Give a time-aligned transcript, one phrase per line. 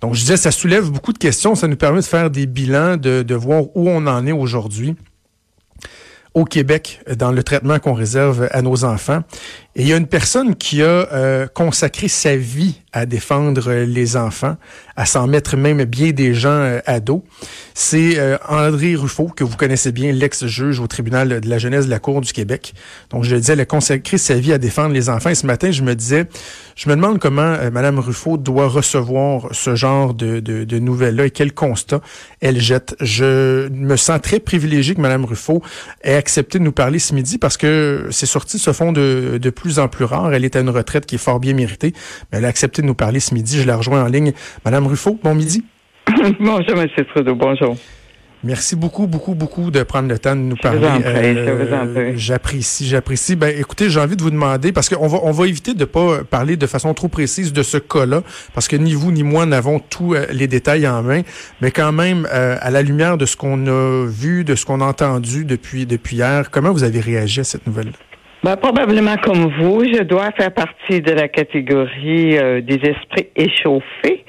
[0.00, 1.54] Donc, je disais, ça soulève beaucoup de questions.
[1.54, 4.94] Ça nous permet de faire des bilans, de, de voir où on en est aujourd'hui
[6.34, 9.22] au Québec dans le traitement qu'on réserve à nos enfants.
[9.78, 14.16] Et il y a une personne qui a euh, consacré sa vie à défendre les
[14.16, 14.56] enfants,
[14.96, 17.20] à s'en mettre même bien des gens euh, ados.
[17.74, 21.90] C'est euh, André Ruffo, que vous connaissez bien, l'ex-juge au tribunal de la jeunesse de
[21.90, 22.74] la Cour du Québec.
[23.10, 25.30] Donc, je le disais, elle a consacré sa vie à défendre les enfants.
[25.30, 26.26] Et ce matin, je me disais,
[26.76, 31.26] je me demande comment euh, Mme Ruffo doit recevoir ce genre de, de, de nouvelles-là
[31.26, 32.00] et quel constat
[32.40, 32.96] elle jette.
[33.00, 35.62] Je me sens très privilégié que Mme Ruffo
[36.02, 39.50] ait accepté de nous parler ce midi parce que ses sorties se font de, de
[39.50, 40.32] plus en plus rares.
[40.32, 41.92] Elle est à une retraite qui est fort bien méritée,
[42.30, 43.60] mais elle a accepté de nous parler ce midi.
[43.60, 44.32] Je la rejoins en ligne.
[44.64, 45.64] Madame Ruffo, bon midi.
[46.40, 46.88] bonjour, M.
[47.14, 47.76] Trudeau, bonjour.
[48.44, 50.86] Merci beaucoup, beaucoup, beaucoup de prendre le temps de nous parler.
[51.04, 53.34] Euh, j'apprécie, j'apprécie.
[53.34, 56.22] Ben, écoutez, j'ai envie de vous demander, parce qu'on va, on va éviter de pas
[56.22, 58.22] parler de façon trop précise de ce cas-là,
[58.54, 61.22] parce que ni vous ni moi n'avons tous euh, les détails en main,
[61.60, 64.80] mais quand même, euh, à la lumière de ce qu'on a vu, de ce qu'on
[64.80, 67.90] a entendu depuis, depuis hier, comment vous avez réagi à cette nouvelle?
[68.44, 74.24] Ben, probablement comme vous, je dois faire partie de la catégorie des esprits échauffés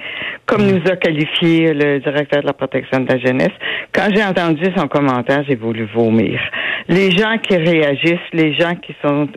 [0.49, 3.51] comme nous a qualifié le directeur de la protection de la jeunesse.
[3.93, 6.39] Quand j'ai entendu son commentaire, j'ai voulu vomir.
[6.87, 9.29] Les gens qui réagissent, les gens qui sont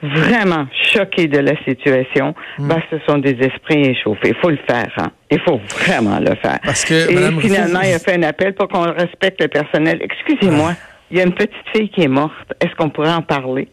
[0.00, 2.68] vraiment choqués de la situation, hmm.
[2.68, 4.28] ben, ce sont des esprits échauffés.
[4.28, 4.92] Il faut le faire.
[4.98, 5.10] Hein?
[5.32, 6.60] Il faut vraiment le faire.
[6.64, 9.98] Parce que, Et finalement, il a fait un appel pour qu'on respecte le personnel.
[10.00, 10.74] Excusez-moi,
[11.10, 12.52] il y a une petite fille qui est morte.
[12.60, 13.66] Est-ce qu'on pourrait en parler?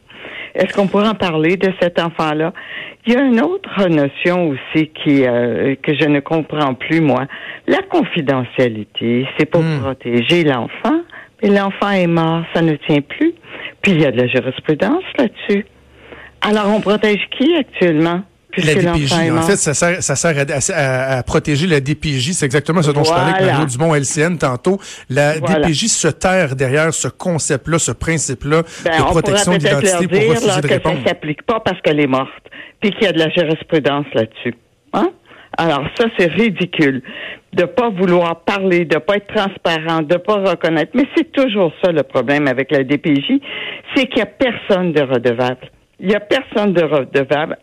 [0.55, 2.53] Est-ce qu'on pourrait en parler de cet enfant-là?
[3.05, 7.25] Il y a une autre notion aussi qui euh, que je ne comprends plus, moi.
[7.67, 9.79] La confidentialité, c'est pour hmm.
[9.81, 11.01] protéger l'enfant,
[11.41, 13.33] mais l'enfant est mort, ça ne tient plus.
[13.81, 15.65] Puis il y a de la jurisprudence là-dessus.
[16.41, 18.21] Alors on protège qui actuellement?
[18.57, 22.31] La DPJ, en fait, ça sert, ça sert à, protéger la DPJ.
[22.31, 24.79] C'est exactement ce dont je parlais avec Mario Dumont LCN tantôt.
[25.09, 30.61] La DPJ se terre derrière ce concept-là, ce principe-là ben, de protection d'identité pour refuser
[30.61, 30.95] de répondre.
[30.95, 32.29] Que ça s'applique pas parce qu'elle est morte,
[32.81, 34.55] puis qu'il y a de la jurisprudence là-dessus.
[34.93, 35.11] Hein?
[35.57, 37.03] Alors ça, c'est ridicule
[37.53, 40.91] de pas vouloir parler, de pas être transparent, de pas reconnaître.
[40.93, 43.39] Mais c'est toujours ça le problème avec la DPJ,
[43.95, 45.69] c'est qu'il y a personne de redevable.
[45.99, 47.57] Il n'y a personne de redevable.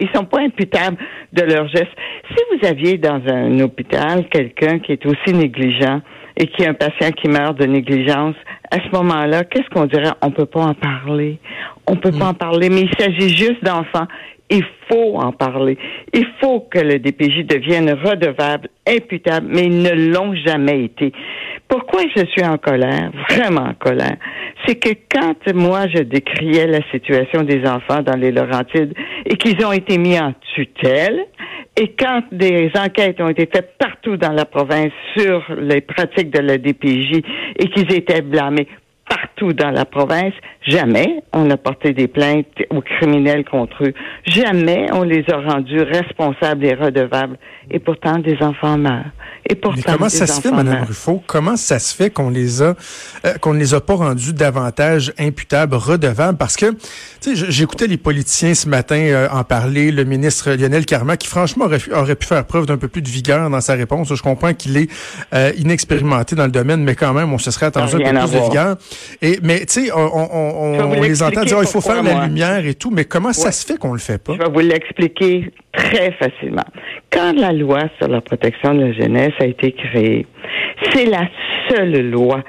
[0.00, 0.96] Ils sont pas imputables
[1.32, 1.94] de leurs gestes.
[2.30, 6.00] Si vous aviez dans un hôpital quelqu'un qui est aussi négligent
[6.36, 8.34] et qui a un patient qui meurt de négligence,
[8.70, 10.12] à ce moment-là, qu'est-ce qu'on dirait?
[10.22, 11.38] On peut pas en parler.
[11.86, 12.30] On peut pas mm.
[12.30, 14.06] en parler, mais il s'agit juste d'enfants.
[14.50, 15.78] Il faut en parler.
[16.12, 21.12] Il faut que le DPJ devienne redevable, imputable, mais ils ne l'ont jamais été.
[21.66, 24.16] Pourquoi je suis en colère, vraiment en colère?
[24.66, 28.94] C'est que quand moi je décriais la situation des enfants dans les Laurentides
[29.24, 31.24] et qu'ils ont été mis en tutelle,
[31.76, 36.40] et quand des enquêtes ont été faites partout dans la province sur les pratiques de
[36.40, 37.22] la DPJ
[37.58, 38.68] et qu'ils étaient blâmés
[39.08, 40.32] partout dans la province,
[40.66, 43.92] jamais on a porté des plaintes aux criminels contre eux.
[44.26, 47.36] Jamais on les a rendus responsables et redevables.
[47.70, 49.10] Et pourtant, des enfants meurent.
[49.48, 51.22] Et pourtant, Mais comment ça se fait, Mme Ruffo?
[51.26, 52.74] Comment ça se fait qu'on les a,
[53.26, 56.38] euh, qu'on ne les a pas rendus davantage imputables, redevables?
[56.38, 56.72] Parce que,
[57.20, 61.28] tu sais, j'écoutais les politiciens ce matin euh, en parler, le ministre Lionel Carma, qui
[61.28, 64.14] franchement aurait, pu faire preuve d'un peu plus de vigueur dans sa réponse.
[64.14, 64.90] Je comprends qu'il est
[65.34, 68.38] euh, inexpérimenté dans le domaine, mais quand même, on se serait attendu un peu plus
[68.38, 68.76] de vigueur.
[69.24, 72.64] Et, mais, tu sais, on, on, on les entend dire, il faut faire la lumière
[72.66, 74.34] et tout, mais comment ça se fait qu'on le fait pas?
[74.34, 76.68] Je vais vous l'expliquer très facilement.
[77.10, 80.26] Quand la loi sur la protection de la jeunesse a été créée,
[80.92, 81.26] c'est la
[81.70, 82.44] seule loi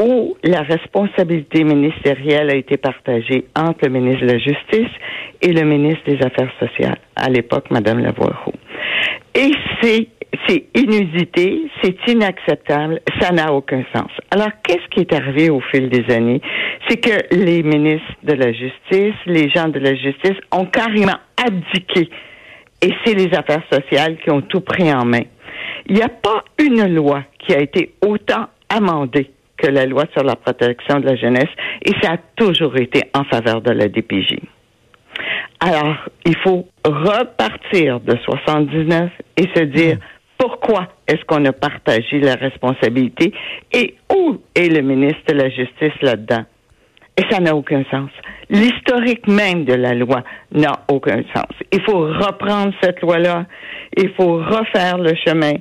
[0.00, 4.92] où la responsabilité ministérielle a été partagée entre le ministre de la Justice
[5.42, 8.58] et le ministre des Affaires sociales, à l'époque, Mme Lavoie-Roux.
[9.36, 10.08] Et c'est
[10.46, 14.10] c'est inusité, c'est inacceptable, ça n'a aucun sens.
[14.30, 16.40] Alors, qu'est-ce qui est arrivé au fil des années?
[16.88, 22.08] C'est que les ministres de la Justice, les gens de la Justice ont carrément abdiqué.
[22.82, 25.22] Et c'est les affaires sociales qui ont tout pris en main.
[25.86, 30.24] Il n'y a pas une loi qui a été autant amendée que la loi sur
[30.24, 31.48] la protection de la jeunesse,
[31.82, 34.38] et ça a toujours été en faveur de la DPJ.
[35.60, 35.96] Alors,
[36.26, 39.98] il faut repartir de 79 et se dire,
[40.38, 43.32] Pourquoi est-ce qu'on a partagé la responsabilité
[43.72, 46.44] et où est le ministre de la Justice là-dedans?
[47.16, 48.10] Et ça n'a aucun sens.
[48.50, 50.22] L'historique même de la loi
[50.52, 51.52] n'a aucun sens.
[51.72, 53.46] Il faut reprendre cette loi-là.
[53.96, 55.52] Il faut refaire le chemin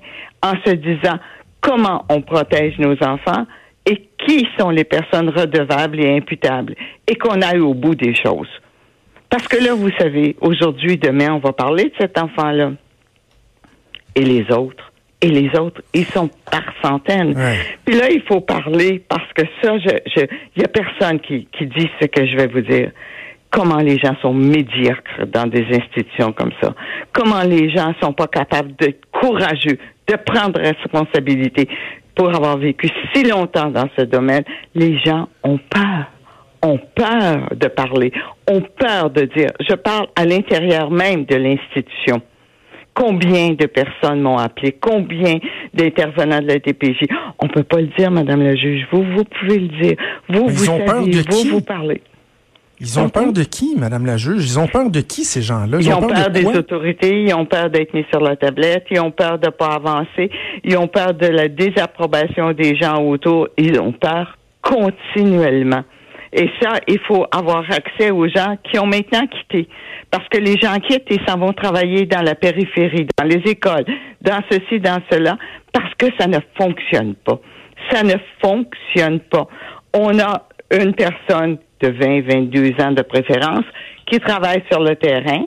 [0.42, 1.20] en se disant
[1.62, 3.46] comment on protège nos enfants
[3.86, 6.76] et qui sont les personnes redevables et imputables
[7.08, 8.50] et qu'on aille au bout des choses.
[9.30, 12.74] Parce que là, vous savez, aujourd'hui, demain, on va parler de cet enfant-là.
[14.16, 14.92] Et les autres.
[15.22, 17.34] Et les autres, ils sont par centaines.
[17.86, 20.26] Puis là, il faut parler parce que ça, je,
[20.56, 22.92] il y a personne qui, qui dit ce que je vais vous dire.
[23.50, 26.74] Comment les gens sont médiocres dans des institutions comme ça?
[27.14, 29.78] Comment les gens sont pas capables d'être courageux,
[30.08, 31.70] de prendre responsabilité.
[32.16, 34.44] Pour avoir vécu si longtemps dans ce domaine,
[34.76, 36.08] les gens ont peur
[36.64, 38.12] ont peur de parler,
[38.50, 39.50] ont peur de dire.
[39.60, 42.22] Je parle à l'intérieur même de l'institution.
[42.94, 44.76] Combien de personnes m'ont appelé?
[44.80, 45.40] Combien
[45.74, 47.08] d'intervenants de la DPJ?
[47.40, 48.88] On peut pas le dire, Madame la juge.
[48.92, 49.96] Vous, vous pouvez le dire.
[50.30, 52.02] Vous, vous ont peur de vous, vous parlez.
[52.80, 54.46] Ils ont peur de qui, Madame la juge?
[54.46, 55.78] Ils ont peur de qui, ces gens-là?
[55.80, 59.12] Ils, ont, peur, des autorités, ils ont peur d'être mis sur la tablette, ils ont
[59.12, 60.30] peur de ne pas avancer,
[60.64, 65.84] ils ont peur de la désapprobation des gens autour, ils ont peur continuellement.
[66.36, 69.70] Et ça, il faut avoir accès aux gens qui ont maintenant quitté.
[70.10, 73.86] Parce que les gens quittent et s'en vont travailler dans la périphérie, dans les écoles,
[74.22, 75.38] dans ceci, dans cela,
[75.72, 77.40] parce que ça ne fonctionne pas.
[77.92, 79.48] Ça ne fonctionne pas.
[79.94, 83.66] On a une personne de 20, 22 ans de préférence
[84.08, 85.46] qui travaille sur le terrain.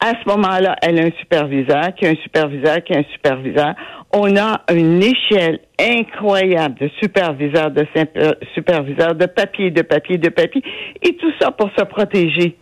[0.00, 3.74] À ce moment-là, elle a un superviseur, qui a un superviseur, qui a un superviseur.
[4.12, 7.86] On a une échelle incroyable de superviseurs, de
[8.54, 10.62] superviseurs, de papier, de papier, de papier,
[11.02, 12.56] et tout ça pour se protéger.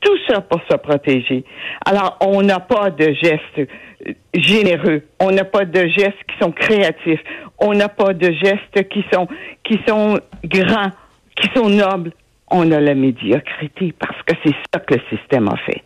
[0.00, 1.44] Tout ça pour se protéger.
[1.84, 5.02] Alors, on n'a pas de gestes euh, généreux.
[5.20, 7.20] On n'a pas de gestes qui sont créatifs.
[7.58, 9.26] On n'a pas de gestes qui sont,
[9.64, 10.90] qui sont grands,
[11.34, 12.12] qui sont nobles
[12.50, 15.82] on a la médiocrité parce que c'est ça que le système a fait.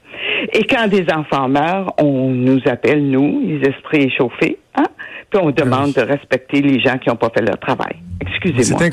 [0.53, 4.87] Et quand des enfants meurent, on nous appelle, nous, les esprits échauffés, hein?
[5.31, 7.97] puis on demande de respecter les gens qui n'ont pas fait leur travail.
[8.21, 8.91] Excusez-moi.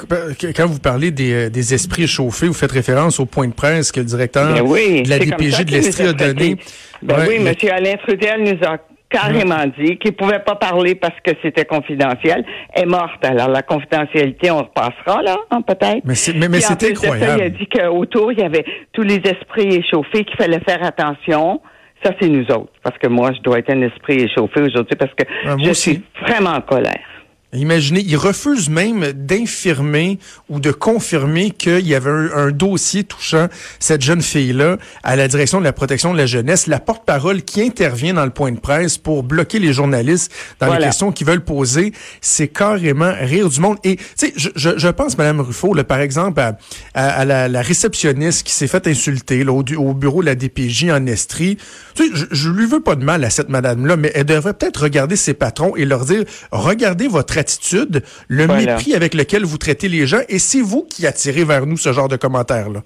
[0.55, 3.91] Quand vous parlez des, euh, des, esprits échauffés, vous faites référence au point de presse
[3.91, 6.57] que le directeur ben de la DPG de l'Estrie a donné.
[7.01, 7.53] Ben oui, M.
[7.71, 8.77] Alain Trudel nous a
[9.09, 12.43] carrément dit qu'il pouvait pas parler parce que c'était confidentiel,
[12.73, 13.23] est morte.
[13.23, 16.01] Alors la confidentialité, on repassera là, hein, peut-être.
[16.03, 17.39] Mais c'est mais, c'était incroyable.
[17.39, 21.61] il a dit qu'autour il y avait tous les esprits échauffés, qu'il fallait faire attention.
[22.03, 25.13] Ça c'est nous autres, parce que moi je dois être un esprit échauffé aujourd'hui parce
[25.13, 27.16] que ah, je suis vraiment en colère.
[27.53, 33.47] Imaginez, il refuse même d'infirmer ou de confirmer qu'il y avait un, dossier touchant
[33.79, 36.67] cette jeune fille-là à la direction de la protection de la jeunesse.
[36.67, 40.29] La porte-parole qui intervient dans le point de presse pour bloquer les journalistes
[40.59, 43.77] dans les questions qu'ils veulent poser, c'est carrément rire du monde.
[43.85, 46.57] Et tu sais, je, je, pense, Madame Ruffo, là, par exemple, à,
[46.93, 51.05] à, la, réceptionniste qui s'est fait insulter là, au, au, bureau de la DPJ en
[51.05, 51.57] Estrie.
[51.95, 54.53] Tu sais, je, je lui veux pas de mal à cette madame-là, mais elle devrait
[54.53, 59.57] peut-être regarder ses patrons et leur dire, regardez votre attitude, le mépris avec lequel vous
[59.57, 62.81] traitez les gens, et c'est vous qui attirez vers nous ce genre de commentaires-là.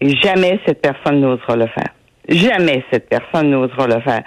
[0.00, 1.92] Jamais cette personne n'osera le faire.
[2.28, 4.22] Jamais cette personne n'osera le faire.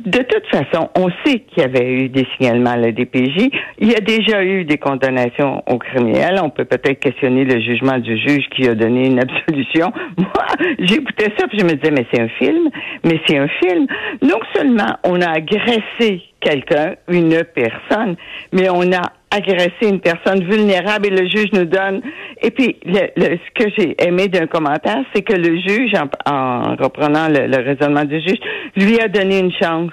[0.00, 3.48] De toute façon, on sait qu'il y avait eu des signalements à la DPJ.
[3.78, 6.40] Il y a déjà eu des condamnations aux criminels.
[6.42, 9.92] On peut peut-être questionner le jugement du juge qui a donné une absolution.
[10.18, 10.46] Moi,
[10.78, 12.68] j'écoutais ça puis je me disais, mais c'est un film.
[13.04, 13.86] Mais c'est un film.
[14.20, 18.16] Non seulement on a agressé quelqu'un, une personne,
[18.52, 22.00] mais on a agressé une personne vulnérable et le juge nous donne.
[22.42, 25.92] Et puis, ce que j'ai aimé d'un commentaire, c'est que le juge,
[26.26, 28.38] en, reprenant le, raisonnement du juge,
[28.76, 29.92] lui a donné une chance.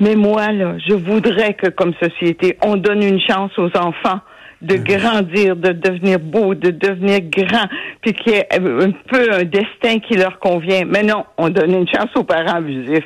[0.00, 4.20] Mais moi, là, je voudrais que, comme société, on donne une chance aux enfants
[4.60, 7.68] de grandir, de devenir beau, de devenir grand,
[8.00, 10.84] puis qu'il y ait un peu un destin qui leur convient.
[10.86, 13.04] Mais non, on donne une chance aux parents abusifs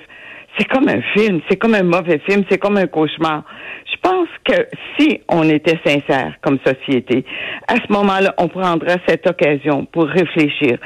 [0.58, 3.44] c'est comme un film, c'est comme un mauvais film, c'est comme un cauchemar.
[3.98, 7.24] Je pense que si on était sincère comme société,
[7.66, 10.78] à ce moment-là, on prendrait cette occasion pour réfléchir.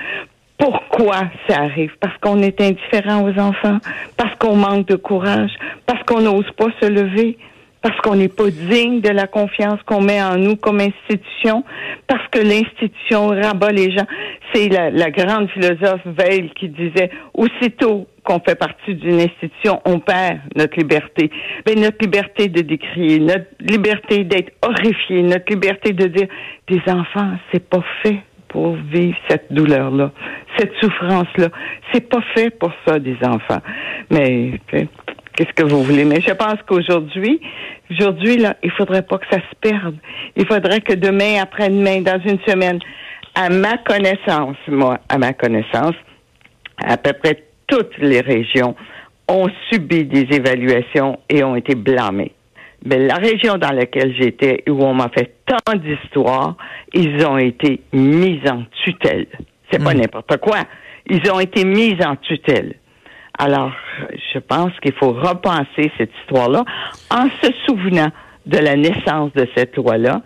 [0.58, 1.92] Pourquoi ça arrive?
[2.00, 3.78] Parce qu'on est indifférent aux enfants,
[4.16, 5.50] parce qu'on manque de courage,
[5.86, 7.36] parce qu'on n'ose pas se lever,
[7.82, 11.64] parce qu'on n'est pas digne de la confiance qu'on met en nous comme institution,
[12.06, 14.06] parce que l'institution rabat les gens.
[14.54, 19.98] C'est la, la, grande philosophe Veil qui disait, aussitôt qu'on fait partie d'une institution, on
[19.98, 21.30] perd notre liberté.
[21.66, 26.28] Mais notre liberté de décrier, notre liberté d'être horrifié, notre liberté de dire,
[26.68, 30.12] des enfants, c'est pas fait pour vivre cette douleur-là,
[30.58, 31.48] cette souffrance-là.
[31.92, 33.60] C'est pas fait pour ça, des enfants.
[34.10, 34.60] Mais
[35.36, 36.04] Qu'est-ce que vous voulez?
[36.04, 37.40] Mais je pense qu'aujourd'hui,
[37.90, 39.96] aujourd'hui, là, il faudrait pas que ça se perde.
[40.36, 42.78] Il faudrait que demain, après-demain, dans une semaine,
[43.34, 45.94] à ma connaissance, moi, à ma connaissance,
[46.78, 48.74] à peu près toutes les régions
[49.28, 52.32] ont subi des évaluations et ont été blâmées.
[52.84, 56.56] Mais la région dans laquelle j'étais, où on m'a fait tant d'histoires,
[56.92, 59.26] ils ont été mis en tutelle.
[59.70, 60.00] C'est pas hmm.
[60.00, 60.58] n'importe quoi.
[61.08, 62.74] Ils ont été mis en tutelle.
[63.38, 63.72] Alors,
[64.32, 66.64] je pense qu'il faut repenser cette histoire-là
[67.10, 68.10] en se souvenant
[68.46, 70.22] de la naissance de cette loi-là,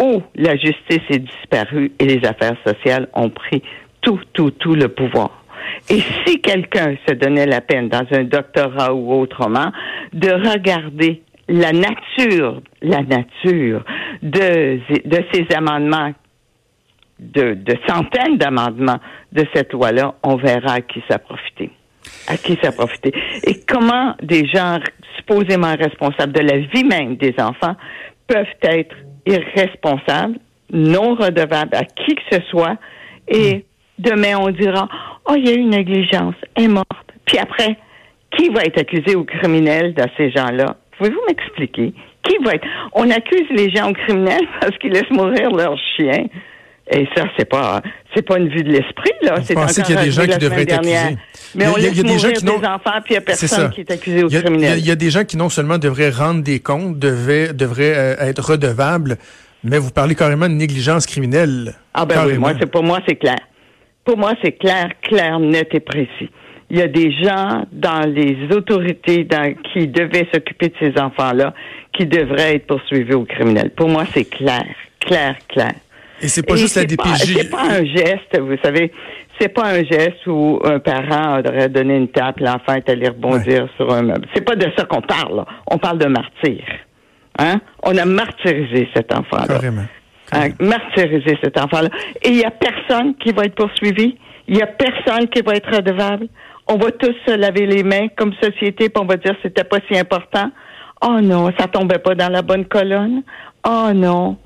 [0.00, 3.62] où la justice est disparue et les affaires sociales ont pris
[4.00, 5.42] tout, tout, tout le pouvoir.
[5.88, 9.72] Et si quelqu'un se donnait la peine, dans un doctorat ou autrement,
[10.12, 13.84] de regarder la nature, la nature
[14.22, 16.12] de, de ces amendements,
[17.18, 19.00] de, de centaines d'amendements
[19.32, 21.70] de cette loi-là, on verra à qui ça profité.
[22.28, 23.12] À qui ça a profité?
[23.44, 24.78] Et comment des gens
[25.16, 27.76] supposément responsables de la vie même des enfants
[28.26, 28.94] peuvent être
[29.26, 30.38] irresponsables,
[30.72, 32.76] non redevables à qui que ce soit,
[33.28, 33.64] et
[33.98, 34.88] demain on dira,
[35.28, 36.86] oh, il y a eu une négligence, elle est morte.
[37.24, 37.76] Puis après,
[38.36, 40.76] qui va être accusé ou criminel de ces gens-là?
[40.96, 41.92] Pouvez-vous m'expliquer?
[42.22, 42.66] Qui va être?
[42.92, 46.26] On accuse les gens criminels parce qu'ils laissent mourir leurs chiens.
[46.88, 47.82] Et ça, c'est pas,
[48.14, 49.36] c'est pas une vue de l'esprit, là.
[49.42, 51.18] C'est pensez qu'il y a des gens qui devraient être accusés?
[51.56, 54.78] Mais on laisse des, enfants, puis il n'y a personne qui est accusé au criminel.
[54.78, 58.28] Il y, a des gens qui non seulement devraient rendre des comptes, devraient, devraient euh,
[58.28, 59.16] être redevables,
[59.64, 61.74] mais vous parlez carrément de négligence criminelle.
[61.92, 63.38] Ah ben oui, moi, c'est, pour moi, c'est clair.
[64.04, 66.30] Pour moi, c'est clair, clair, net et précis.
[66.70, 71.52] Il y a des gens dans les autorités dans, qui devaient s'occuper de ces enfants-là
[71.92, 73.70] qui devraient être poursuivis au criminel.
[73.70, 74.66] Pour moi, c'est clair,
[75.00, 75.74] clair, clair.
[76.20, 77.36] Et c'est pas juste la DPJ.
[77.36, 78.92] C'est pas un geste, vous savez.
[79.38, 83.68] C'est pas un geste où un parent aurait donné une tape, l'enfant est allé rebondir
[83.76, 84.26] sur un meuble.
[84.34, 85.44] C'est pas de ça qu'on parle.
[85.70, 86.62] On parle de martyr.
[87.38, 87.60] Hein?
[87.82, 89.46] On a martyrisé cet enfant-là.
[89.46, 89.84] Carrément.
[90.32, 90.48] Hein?
[90.58, 91.90] Martyrisé cet enfant-là.
[92.22, 94.16] Et il y a personne qui va être poursuivi.
[94.48, 96.28] Il y a personne qui va être redevable.
[96.66, 99.64] On va tous se laver les mains comme société, puis on va dire que c'était
[99.64, 100.50] pas si important.
[101.02, 103.22] Oh non, ça tombait pas dans la bonne colonne.
[103.68, 104.38] Oh non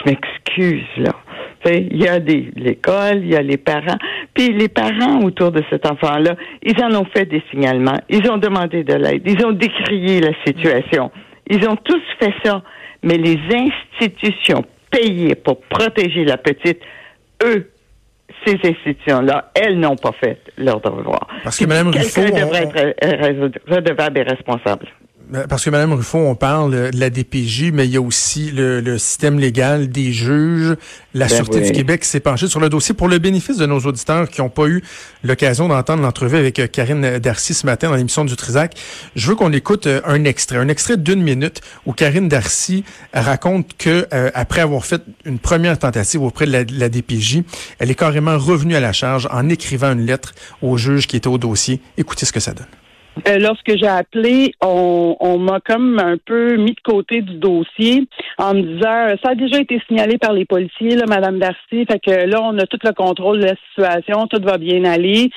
[0.00, 1.12] je m'excuse, là.
[1.66, 3.98] Il y a des l'école, il y a les parents.
[4.34, 8.00] Puis les parents autour de cet enfant-là, ils en ont fait des signalements.
[8.08, 9.22] Ils ont demandé de l'aide.
[9.26, 11.10] Ils ont décrié la situation.
[11.48, 12.62] Ils ont tous fait ça.
[13.02, 16.80] Mais les institutions payées pour protéger la petite,
[17.44, 17.70] eux,
[18.46, 21.26] ces institutions-là, elles n'ont pas fait leur devoir.
[21.44, 22.22] Parce que Mme Ruffo...
[22.22, 24.86] Quelqu'un devrait être redevable et responsable.
[25.30, 28.50] Ben, parce que Mme Ruffo, on parle de la DPJ, mais il y a aussi
[28.50, 30.74] le, système légal des juges,
[31.14, 32.96] la ben Sûreté du Québec s'est penchée sur le dossier.
[32.96, 34.82] Pour le bénéfice de nos auditeurs qui n'ont pas eu
[35.22, 38.74] l'occasion d'entendre l'entrevue avec euh, Karine Darcy ce matin dans l'émission du Trisac,
[39.14, 43.76] je veux qu'on écoute euh, un extrait, un extrait d'une minute où Karine Darcy raconte
[43.78, 47.42] que euh, après avoir fait une première tentative auprès de la, de la DPJ,
[47.78, 51.28] elle est carrément revenue à la charge en écrivant une lettre au juge qui était
[51.28, 51.80] au dossier.
[51.96, 52.66] Écoutez ce que ça donne.
[53.28, 58.06] Euh, lorsque j'ai appelé, on, on m'a comme un peu mis de côté du dossier
[58.38, 62.00] en me disant ça a déjà été signalé par les policiers, là, Madame Darcy, fait
[62.00, 65.30] que là, on a tout le contrôle de la situation, tout va bien aller.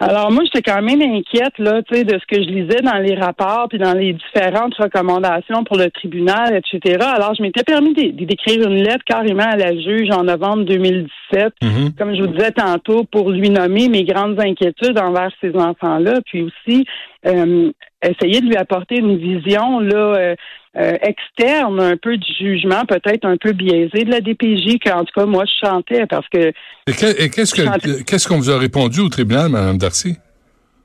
[0.00, 2.98] Alors moi, j'étais quand même inquiète là, tu sais, de ce que je lisais dans
[2.98, 6.98] les rapports puis dans les différentes recommandations pour le tribunal, etc.
[7.16, 11.94] Alors je m'étais permis d'écrire une lettre carrément à la juge en novembre 2017, mm-hmm.
[11.98, 16.42] comme je vous disais tantôt, pour lui nommer mes grandes inquiétudes envers ces enfants-là, puis
[16.42, 16.86] aussi
[17.26, 19.96] euh, essayer de lui apporter une vision là.
[19.96, 20.34] Euh,
[20.78, 25.12] euh, externe un peu du jugement, peut-être un peu biaisé de la DPJ, qu'en tout
[25.14, 26.52] cas, moi, je chantais parce que.
[26.86, 30.16] Et qu'est-ce qu'on vous a répondu au tribunal, Mme Darcy?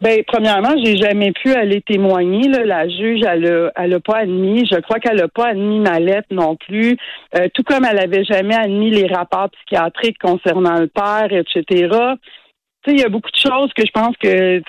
[0.02, 2.50] Ben, premièrement, j'ai jamais pu aller témoigner.
[2.50, 4.68] La juge, elle a, pas admis.
[4.70, 6.98] Je crois qu'elle a pas admis ma lettre non plus.
[7.38, 12.18] Euh, tout comme elle avait jamais admis les rapports psychiatriques concernant le père, etc
[12.88, 14.62] il y a beaucoup de choses que je pense que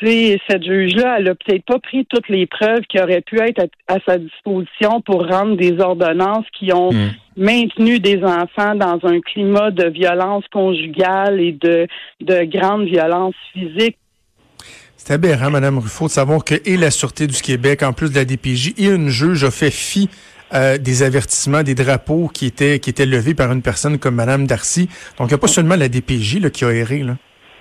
[0.49, 3.97] cette juge-là, elle a peut-être pas pris toutes les preuves qui auraient pu être à,
[4.07, 7.11] sa disposition pour rendre des ordonnances qui ont hmm.
[7.37, 11.87] maintenu des enfants dans un climat de violence conjugale et de,
[12.21, 13.97] de grande violence physique.
[14.97, 18.15] C'est aberrant, Mme Ruffo, de savoir que et la Sûreté du Québec, en plus de
[18.15, 20.09] la DPJ, et une juge a fait fi
[20.55, 24.47] euh, des avertissements, des drapeaux qui étaient, qui étaient levés par une personne comme Mme
[24.47, 24.89] Darcy.
[25.19, 27.03] Donc, il n'y a pas seulement la DPJ là, qui a erré.
[27.03, 27.17] Là.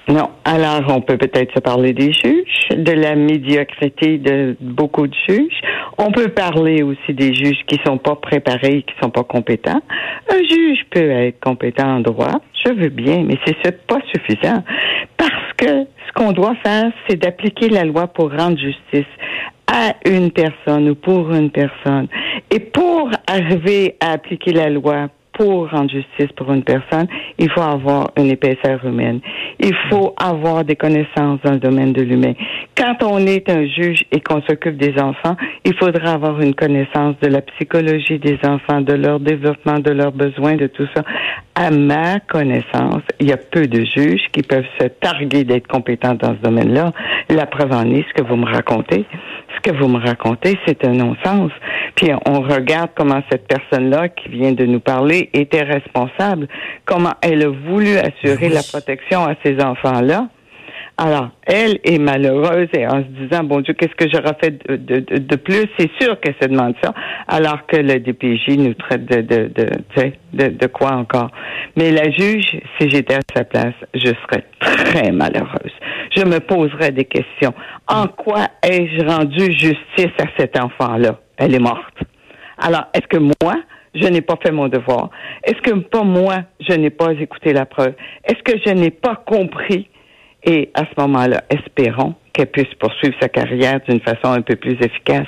[0.09, 0.29] Non.
[0.43, 5.61] Alors, on peut peut-être se parler des juges, de la médiocrité de beaucoup de juges.
[5.97, 9.81] On peut parler aussi des juges qui sont pas préparés, qui sont pas compétents.
[10.29, 14.63] Un juge peut être compétent en droit, je veux bien, mais c'est pas suffisant.
[15.17, 19.09] Parce que ce qu'on doit faire, c'est d'appliquer la loi pour rendre justice
[19.67, 22.07] à une personne ou pour une personne.
[22.51, 27.61] Et pour arriver à appliquer la loi, pour rendre justice pour une personne, il faut
[27.61, 29.19] avoir une épaisseur humaine.
[29.59, 32.33] Il faut avoir des connaissances dans le domaine de l'humain.
[32.77, 35.35] Quand on est un juge et qu'on s'occupe des enfants,
[35.65, 40.11] il faudra avoir une connaissance de la psychologie des enfants, de leur développement, de leurs
[40.11, 41.03] besoins, de tout ça.
[41.55, 46.15] À ma connaissance, il y a peu de juges qui peuvent se targuer d'être compétents
[46.15, 46.91] dans ce domaine-là.
[47.29, 49.05] La preuve en est ce que vous me racontez
[49.55, 51.51] ce que vous me racontez, c'est un non-sens.
[51.95, 56.47] Puis on regarde comment cette personne-là qui vient de nous parler était responsable,
[56.85, 60.27] comment elle a voulu assurer la protection à ces enfants-là.
[60.95, 64.75] Alors, elle est malheureuse et en se disant, bon Dieu, qu'est-ce que j'aurais fait de,
[64.75, 65.65] de, de, plus?
[65.77, 66.93] C'est sûr qu'elle se demande ça,
[67.27, 71.31] alors que le DPJ nous traite de, de, de, de, de quoi encore?
[71.75, 75.73] Mais la juge, si j'étais à sa place, je serais très malheureuse.
[76.15, 77.53] Je me poserais des questions.
[77.87, 81.19] En quoi ai-je rendu justice à cet enfant-là?
[81.37, 81.97] Elle est morte.
[82.57, 83.55] Alors, est-ce que moi,
[83.95, 85.09] je n'ai pas fait mon devoir?
[85.43, 87.93] Est-ce que pas moi, je n'ai pas écouté la preuve?
[88.25, 89.87] Est-ce que je n'ai pas compris?
[90.43, 94.73] Et à ce moment-là, espérons qu'elle puisse poursuivre sa carrière d'une façon un peu plus
[94.73, 95.27] efficace.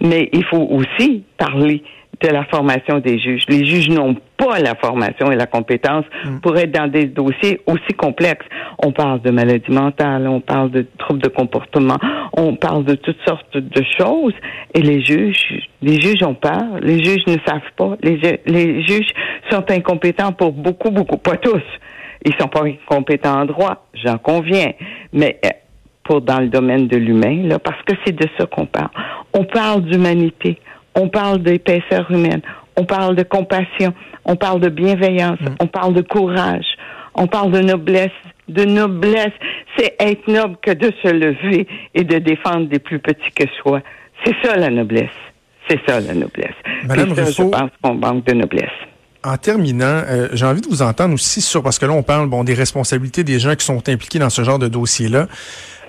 [0.00, 1.82] Mais il faut aussi parler
[2.20, 3.44] de la formation des juges.
[3.48, 6.40] Les juges n'ont pas la formation et la compétence mm.
[6.40, 8.46] pour être dans des dossiers aussi complexes.
[8.84, 11.98] On parle de maladies mentales, on parle de troubles de comportement,
[12.32, 14.34] on parle de toutes sortes de choses.
[14.74, 16.80] Et les juges, les juges ont peur.
[16.80, 17.96] Les juges ne savent pas.
[18.02, 19.10] Les, les juges
[19.50, 21.62] sont incompétents pour beaucoup, beaucoup, pas tous.
[22.24, 24.72] Ils sont pas compétents en droit, j'en conviens,
[25.12, 25.50] mais euh,
[26.02, 28.90] pour dans le domaine de l'humain, là, parce que c'est de ça qu'on parle.
[29.32, 30.58] On parle d'humanité,
[30.98, 32.42] on parle d'épaisseur humaine,
[32.76, 35.54] on parle de compassion, on parle de bienveillance, mm.
[35.60, 36.66] on parle de courage,
[37.14, 38.10] on parle de noblesse,
[38.48, 39.32] de noblesse.
[39.76, 43.80] C'est être noble que de se lever et de défendre des plus petits que soi.
[44.24, 45.10] C'est ça la noblesse.
[45.68, 46.54] C'est ça la noblesse.
[46.86, 48.70] Madame ça, je pense qu'on manque de noblesse.
[49.24, 52.28] En terminant, euh, j'ai envie de vous entendre aussi sur, parce que là, on parle
[52.28, 55.26] bon, des responsabilités des gens qui sont impliqués dans ce genre de dossier-là.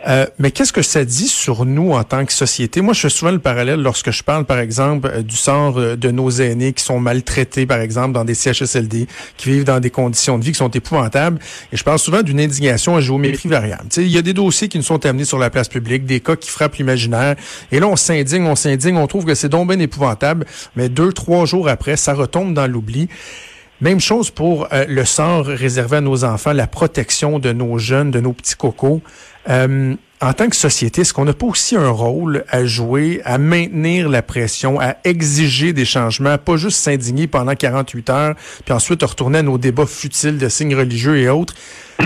[0.08, 2.82] Euh, mais qu'est-ce que ça dit sur nous en tant que société?
[2.82, 5.96] Moi, je fais souvent le parallèle lorsque je parle, par exemple, euh, du sort euh,
[5.96, 9.08] de nos aînés qui sont maltraités, par exemple, dans des CHSLD,
[9.38, 11.40] qui vivent dans des conditions de vie qui sont épouvantables.
[11.74, 13.84] Et je parle souvent d'une indignation à géométrie variable.
[13.98, 16.36] il y a des dossiers qui nous sont amenés sur la place publique, des cas
[16.36, 17.36] qui frappent l'imaginaire.
[17.72, 20.46] Et là, on s'indigne, on s'indigne, on trouve que c'est donc bien épouvantable.
[20.76, 23.10] Mais deux, trois jours après, ça retombe dans l'oubli.
[23.82, 28.20] Même chose pour le sort réservé à nos enfants, la protection de nos jeunes, de
[28.20, 29.02] nos petits cocos.
[29.50, 33.38] Euh, en tant que société, est-ce qu'on n'a pas aussi un rôle à jouer, à
[33.38, 39.02] maintenir la pression, à exiger des changements, pas juste s'indigner pendant 48 heures, puis ensuite
[39.02, 41.54] retourner à nos débats futiles de signes religieux et autres?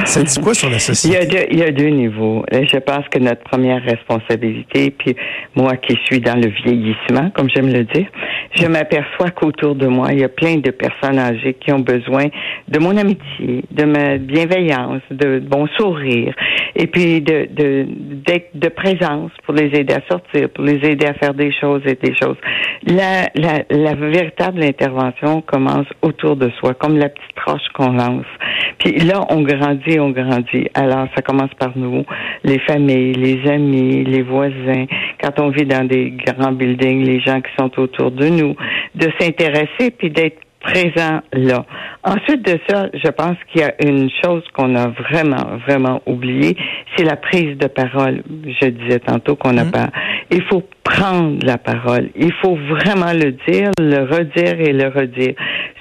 [0.05, 1.15] Ça dit quoi sur la société?
[1.15, 2.43] Il y, a deux, il y a deux niveaux.
[2.51, 5.15] Je pense que notre première responsabilité, puis
[5.55, 8.07] moi qui suis dans le vieillissement, comme j'aime le dire,
[8.55, 12.25] je m'aperçois qu'autour de moi, il y a plein de personnes âgées qui ont besoin
[12.67, 16.33] de mon amitié, de ma bienveillance, de bon sourire,
[16.75, 21.13] et puis de, de, de présence pour les aider à sortir, pour les aider à
[21.13, 22.37] faire des choses et des choses.
[22.85, 28.25] La, la, la véritable intervention commence autour de soi, comme la petite roche qu'on lance.
[28.79, 30.67] Puis là, on grandit, on grandit.
[30.73, 32.05] Alors, ça commence par nous,
[32.43, 34.85] les familles, les amis, les voisins.
[35.21, 38.55] Quand on vit dans des grands buildings, les gens qui sont autour de nous,
[38.95, 41.65] de s'intéresser puis d'être présent là.
[42.03, 46.57] Ensuite de ça, je pense qu'il y a une chose qu'on a vraiment, vraiment oubliée,
[46.95, 48.23] c'est la prise de parole.
[48.61, 49.71] Je disais tantôt qu'on n'a mmh.
[49.71, 49.89] pas.
[50.31, 52.09] Il faut prendre la parole.
[52.15, 55.35] Il faut vraiment le dire, le redire et le redire.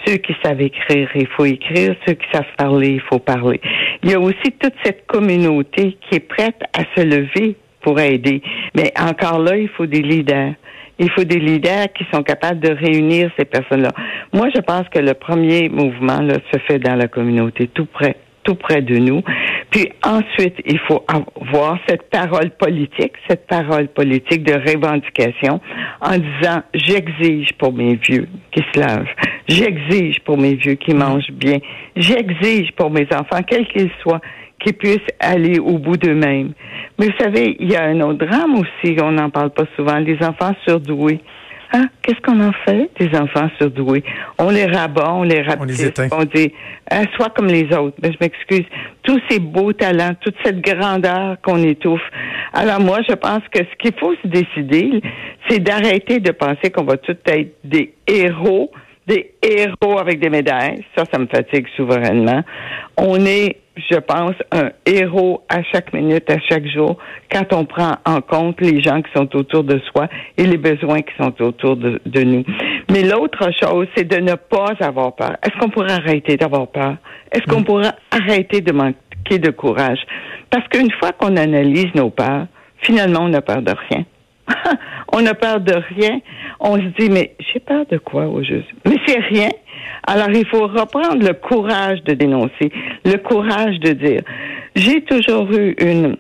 [0.04, 1.94] Ceux qui savent écrire, il faut écrire.
[2.06, 3.60] Ceux qui savent parler, il faut parler.
[4.02, 8.42] Il y a aussi toute cette communauté qui est prête à se lever pour aider.
[8.74, 10.54] Mais encore là, il faut des leaders.
[10.98, 13.92] Il faut des leaders qui sont capables de réunir ces personnes-là.
[14.32, 16.20] Moi, je pense que le premier mouvement
[16.52, 19.22] se fait dans la communauté, tout près, tout près de nous.
[19.70, 25.60] Puis ensuite, il faut avoir cette parole politique, cette parole politique de revendication
[26.00, 29.08] en disant j'exige pour mes vieux qui se lavent,
[29.48, 31.58] j'exige pour mes vieux qui mangent bien,
[31.96, 34.20] j'exige pour mes enfants, quels qu'ils soient,
[34.62, 36.52] qu'ils puissent aller au bout d'eux-mêmes.
[36.98, 39.98] Mais vous savez, il y a un autre drame aussi, on n'en parle pas souvent,
[39.98, 41.20] les enfants surdoués.
[41.74, 41.86] Hein?
[42.02, 44.04] Qu'est-ce qu'on en fait des enfants surdoués?
[44.38, 46.52] On les rabat, on les rapetisse, on, on dit
[46.90, 47.96] hein, sois comme les autres.
[47.98, 48.66] Ben, je m'excuse.
[49.02, 52.02] Tous ces beaux talents, toute cette grandeur qu'on étouffe.
[52.52, 55.00] Alors moi, je pense que ce qu'il faut se décider,
[55.48, 58.70] c'est d'arrêter de penser qu'on va tous être des héros
[59.06, 60.84] des héros avec des médailles.
[60.96, 62.42] Ça, ça me fatigue souverainement.
[62.96, 66.98] On est, je pense, un héros à chaque minute, à chaque jour,
[67.30, 71.00] quand on prend en compte les gens qui sont autour de soi et les besoins
[71.00, 72.44] qui sont autour de, de nous.
[72.90, 75.36] Mais l'autre chose, c'est de ne pas avoir peur.
[75.42, 76.96] Est-ce qu'on pourrait arrêter d'avoir peur?
[77.32, 77.64] Est-ce qu'on mm.
[77.64, 80.00] pourrait arrêter de manquer de courage?
[80.50, 82.46] Parce qu'une fois qu'on analyse nos peurs,
[82.82, 84.04] finalement, on n'a peur de rien.
[85.12, 86.20] on a peur de rien.
[86.64, 88.68] On se dit, mais j'ai peur de quoi au juste?
[88.86, 89.48] Mais c'est rien.
[90.06, 92.70] Alors, il faut reprendre le courage de dénoncer,
[93.04, 94.22] le courage de dire.
[94.76, 96.16] J'ai toujours eu une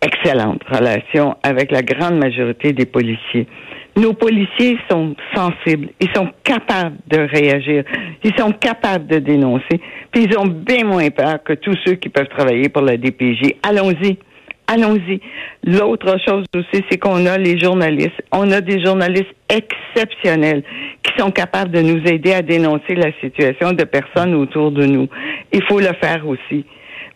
[0.00, 3.48] excellente relation avec la grande majorité des policiers.
[3.96, 7.84] Nos policiers sont sensibles, ils sont capables de réagir,
[8.22, 12.08] ils sont capables de dénoncer, puis ils ont bien moins peur que tous ceux qui
[12.08, 13.54] peuvent travailler pour la DPJ.
[13.62, 14.18] Allons-y.
[14.66, 15.20] Allons-y.
[15.64, 18.22] L'autre chose aussi, c'est qu'on a les journalistes.
[18.32, 20.62] On a des journalistes exceptionnels
[21.02, 25.08] qui sont capables de nous aider à dénoncer la situation de personnes autour de nous.
[25.52, 26.64] Il faut le faire aussi.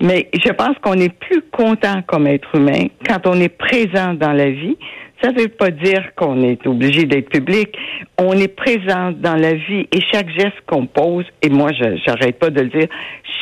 [0.01, 4.33] Mais je pense qu'on est plus content comme être humain quand on est présent dans
[4.33, 4.77] la vie.
[5.23, 7.77] Ça ne veut pas dire qu'on est obligé d'être public.
[8.19, 12.39] On est présent dans la vie et chaque geste qu'on pose, et moi, je n'arrête
[12.39, 12.87] pas de le dire,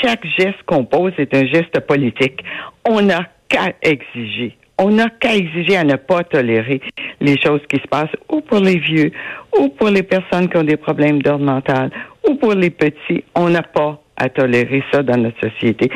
[0.02, 2.42] chaque geste qu'on pose est un geste politique.
[2.88, 4.56] On a qu'à exiger.
[4.78, 6.80] On n'a qu'à exiger à ne pas tolérer
[7.20, 9.10] les choses qui se passent, ou pour les vieux,
[9.58, 11.90] ou pour les personnes qui ont des problèmes d'ordre mental,
[12.28, 13.24] ou pour les petits.
[13.34, 15.90] On n'a pas à tolérer ça dans notre société.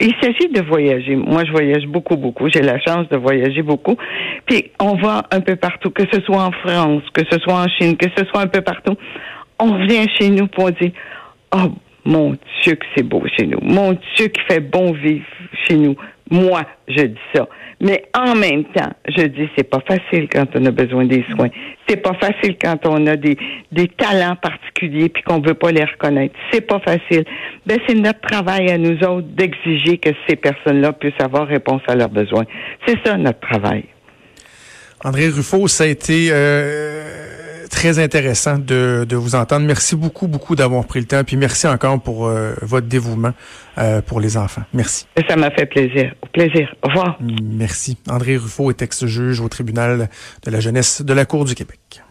[0.00, 1.16] Il s'agit de voyager.
[1.16, 2.48] Moi, je voyage beaucoup, beaucoup.
[2.52, 3.96] J'ai la chance de voyager beaucoup.
[4.46, 7.68] Puis, on va un peu partout, que ce soit en France, que ce soit en
[7.68, 8.96] Chine, que ce soit un peu partout.
[9.58, 10.90] On revient chez nous pour dire,
[11.54, 11.72] oh,
[12.04, 13.58] mon Dieu que c'est beau chez nous.
[13.62, 15.24] Mon Dieu qui fait bon vivre
[15.66, 15.96] chez nous.
[16.30, 17.46] Moi, je dis ça.
[17.80, 21.50] Mais en même temps, je dis c'est pas facile quand on a besoin des soins.
[21.86, 23.36] C'est pas facile quand on a des,
[23.72, 26.34] des talents particuliers puis qu'on veut pas les reconnaître.
[26.50, 27.24] C'est pas facile.
[27.66, 31.94] Ben c'est notre travail à nous autres d'exiger que ces personnes-là puissent avoir réponse à
[31.94, 32.44] leurs besoins.
[32.86, 33.84] C'est ça notre travail.
[35.04, 37.23] André Ruffo, ça a été euh
[37.84, 39.66] très intéressant de, de, vous entendre.
[39.66, 41.22] Merci beaucoup, beaucoup d'avoir pris le temps.
[41.22, 43.34] Puis merci encore pour euh, votre dévouement
[43.76, 44.62] euh, pour les enfants.
[44.72, 45.06] Merci.
[45.28, 46.14] Ça m'a fait plaisir.
[46.22, 46.74] Au plaisir.
[46.82, 47.18] Au revoir.
[47.20, 47.98] Merci.
[48.08, 50.08] André Ruffo est ex-juge au tribunal
[50.44, 52.02] de la jeunesse de la Cour du Québec.